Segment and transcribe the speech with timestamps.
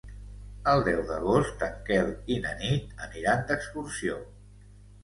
[0.71, 4.23] El deu d'agost en Quel i na Nit aniran d'excursió.